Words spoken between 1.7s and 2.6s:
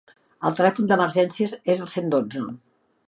és el cent dotze.